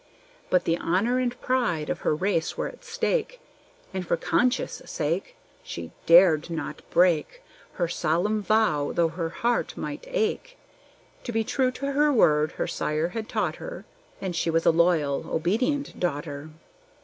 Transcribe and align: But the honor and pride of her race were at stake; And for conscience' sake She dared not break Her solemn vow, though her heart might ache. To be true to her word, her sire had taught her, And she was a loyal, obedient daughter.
But 0.49 0.63
the 0.63 0.77
honor 0.79 1.19
and 1.19 1.39
pride 1.41 1.87
of 1.87 1.99
her 1.99 2.15
race 2.15 2.57
were 2.57 2.67
at 2.67 2.83
stake; 2.83 3.39
And 3.93 4.03
for 4.03 4.17
conscience' 4.17 4.81
sake 4.85 5.35
She 5.61 5.91
dared 6.07 6.49
not 6.49 6.81
break 6.89 7.43
Her 7.73 7.87
solemn 7.87 8.41
vow, 8.41 8.93
though 8.93 9.09
her 9.09 9.29
heart 9.29 9.77
might 9.77 10.05
ache. 10.07 10.57
To 11.23 11.31
be 11.31 11.43
true 11.43 11.69
to 11.73 11.91
her 11.91 12.11
word, 12.11 12.53
her 12.53 12.65
sire 12.65 13.09
had 13.09 13.29
taught 13.29 13.57
her, 13.57 13.85
And 14.19 14.35
she 14.35 14.49
was 14.49 14.65
a 14.65 14.71
loyal, 14.71 15.29
obedient 15.31 15.99
daughter. 15.99 16.49